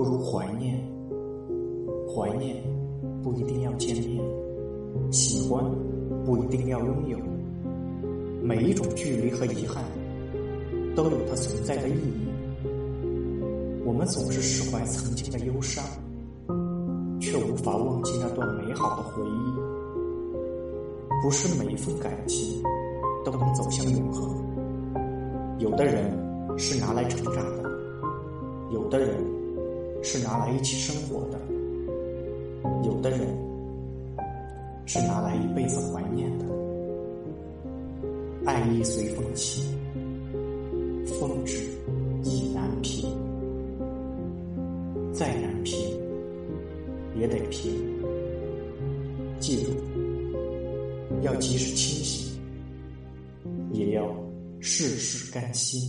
[0.00, 0.82] 不如怀念。
[2.08, 2.56] 怀念
[3.22, 4.18] 不一定要见面，
[5.12, 5.62] 喜欢
[6.24, 7.18] 不一定要拥有。
[8.42, 9.84] 每一种距离和遗憾，
[10.96, 12.30] 都有它存在的意义。
[13.84, 15.84] 我们总是释怀曾经的忧伤，
[17.20, 19.52] 却无法忘记那段美好的回忆。
[21.22, 22.62] 不是每一份感情
[23.22, 24.34] 都能走向永恒。
[25.58, 26.10] 有的人
[26.56, 27.70] 是拿来成长的，
[28.72, 29.19] 有的人
[30.12, 31.38] 是拿来一起生活的，
[32.84, 33.20] 有的人
[34.84, 36.44] 是拿来一辈子怀念的。
[38.44, 39.62] 爱意随风起，
[41.06, 41.58] 风止
[42.24, 43.08] 意难平。
[45.12, 45.78] 再难平，
[47.16, 47.70] 也得平。
[49.38, 49.70] 记住，
[51.22, 52.36] 要及时清醒，
[53.72, 54.12] 也要
[54.58, 55.80] 事事甘心。